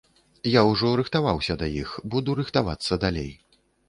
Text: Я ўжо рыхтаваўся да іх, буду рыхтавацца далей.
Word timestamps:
Я 0.51 0.61
ўжо 0.69 0.93
рыхтаваўся 1.01 1.55
да 1.63 1.67
іх, 1.81 1.91
буду 2.13 2.35
рыхтавацца 2.39 2.99
далей. 3.05 3.29